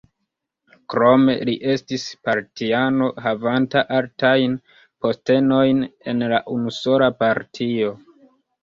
Krome 0.93 1.35
li 1.49 1.53
estis 1.73 2.05
partiano 2.29 3.11
havanta 3.27 3.85
altajn 4.01 4.59
postenojn 5.05 5.87
en 6.15 6.29
la 6.35 6.43
unusola 6.59 7.17
partio. 7.25 7.97